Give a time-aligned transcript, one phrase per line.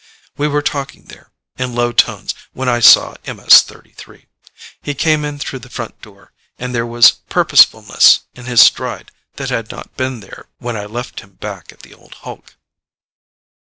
[0.35, 1.29] We were talking there,
[1.59, 4.25] in low tones, when I saw MS 33.
[4.81, 9.51] He came in through the front door, and there was purposefulness in his stride that
[9.51, 12.55] had not been there when I left him back at the old hulk.